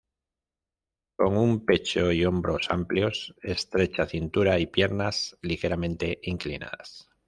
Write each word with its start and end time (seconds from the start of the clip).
Con 1.15 1.37
un 1.37 1.63
pecho 1.63 2.11
y 2.11 2.25
hombros 2.25 2.71
amplios, 2.71 3.35
estrecha 3.43 4.07
cintura 4.07 4.57
y 4.59 4.65
piernas 4.65 5.37
ligeramente 5.43 6.17
inclinadas. 6.23 7.07